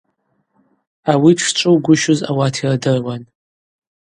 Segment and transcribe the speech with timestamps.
[1.11, 3.23] Ауи дшчӏвыугвыщуз ауат йырдыруан.